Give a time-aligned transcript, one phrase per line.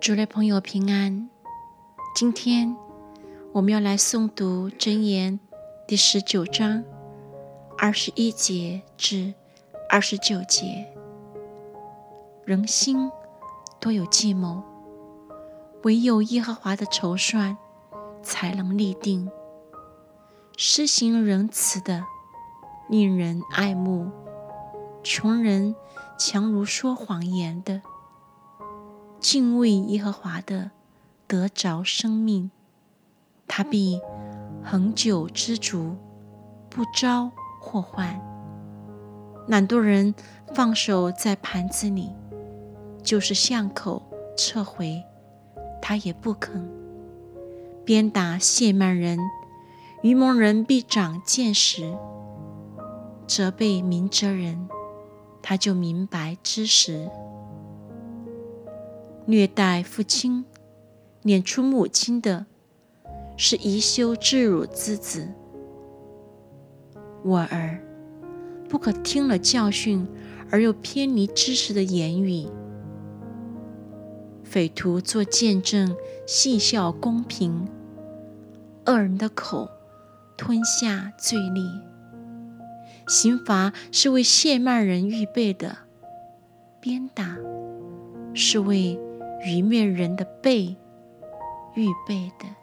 [0.00, 1.28] 主内朋友平安。
[2.14, 2.76] 今天
[3.52, 5.40] 我们要来诵读箴言
[5.88, 6.84] 第十九章
[7.76, 9.34] 二十一节至
[9.90, 10.86] 二十九节。
[12.44, 13.10] 人心
[13.80, 14.62] 多有计谋，
[15.82, 17.58] 唯有耶和华的筹算
[18.22, 19.28] 才能立定。
[20.56, 22.04] 施行仁慈的，
[22.88, 24.06] 令人爱慕；
[25.02, 25.74] 穷人
[26.16, 27.82] 强如说谎言的。
[29.20, 30.70] 敬畏耶和华的，
[31.26, 32.50] 得着生命，
[33.48, 34.00] 他必
[34.62, 35.96] 恒久知足，
[36.70, 38.20] 不招祸患。
[39.48, 40.14] 懒惰人
[40.54, 42.12] 放手在盘子里，
[43.02, 44.02] 就是巷口
[44.36, 45.02] 撤回，
[45.82, 46.70] 他也不肯。
[47.84, 49.18] 鞭打亵慢人，
[50.02, 51.96] 愚蒙人必长见识；
[53.26, 54.68] 责备明哲人，
[55.42, 57.10] 他就明白知识。
[59.30, 60.46] 虐待父亲、
[61.20, 62.46] 撵出母亲的，
[63.36, 65.28] 是宜羞自辱之子。
[67.22, 67.78] 我儿，
[68.70, 70.08] 不可听了教训
[70.50, 72.46] 而又偏离知识的言语。
[74.44, 75.94] 匪徒做见证，
[76.26, 77.66] 戏笑公平；
[78.86, 79.68] 恶人的口
[80.38, 81.62] 吞下罪孽。
[83.06, 85.76] 刑罚是为亵慢人预备的，
[86.80, 87.36] 鞭打
[88.32, 88.98] 是为。
[89.40, 90.76] 愚面人的背
[91.74, 92.57] 预备的。